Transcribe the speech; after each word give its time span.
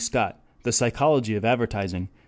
Scott, 0.03 0.39
The 0.63 0.71
Psychology 0.71 1.35
of 1.35 1.45
Advertising, 1.45 2.07
pp. 2.07 2.17